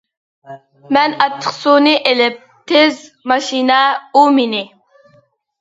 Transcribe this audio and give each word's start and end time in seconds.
-مەن 0.53 1.13
ئاچچىقسۇنى 1.25 1.93
ئېلىپ، 2.11 2.41
تېز. 2.73 3.05
ماشىنا. 3.33 3.79
ئۇ 4.15 4.25
مېنى. 4.39 4.65